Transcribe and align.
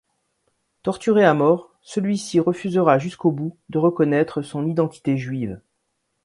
Torturé 0.81 1.23
à 1.25 1.35
mort, 1.35 1.75
celui-ci 1.83 2.39
refusera 2.39 2.97
jusqu'au 2.97 3.29
bout 3.31 3.55
de 3.69 3.77
reconnaître 3.77 4.41
son 4.41 4.65
identité 4.65 5.15
juive. 5.15 5.61